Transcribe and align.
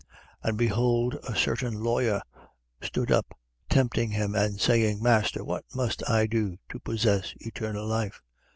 10:25. 0.43 0.49
And 0.49 0.57
behold 0.57 1.13
a 1.29 1.35
certain 1.35 1.73
lawyer 1.75 2.23
stood 2.81 3.11
up, 3.11 3.37
tempting 3.69 4.09
him 4.09 4.33
and 4.33 4.59
saying, 4.59 4.99
Master, 5.03 5.43
what 5.43 5.63
must 5.75 6.01
I 6.09 6.25
do 6.25 6.57
to 6.69 6.79
possess 6.79 7.35
eternal 7.39 7.85
life? 7.85 8.19